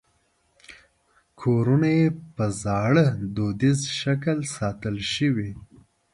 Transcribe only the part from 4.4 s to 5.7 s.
ساتل شوي.